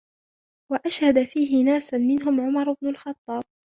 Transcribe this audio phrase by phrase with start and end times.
[0.71, 3.43] وَأَشْهَدَ فِيهِ نَاسًا مِنْهُمْ عُمَرُ بْنُ الْخَطَّابِ